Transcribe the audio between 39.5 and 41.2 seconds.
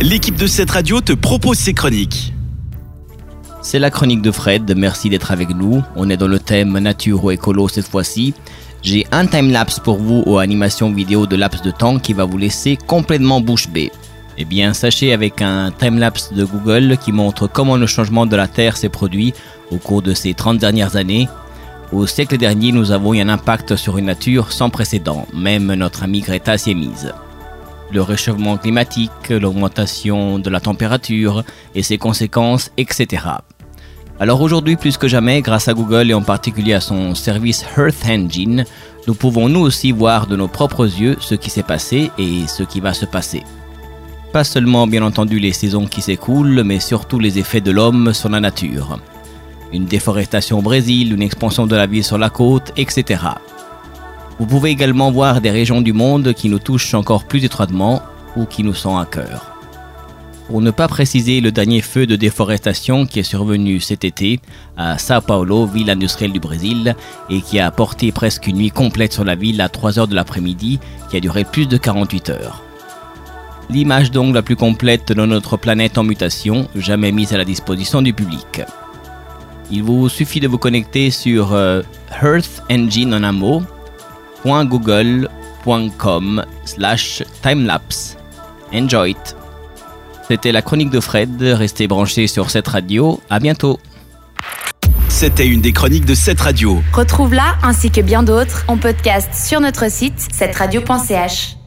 aussi voir de nos propres yeux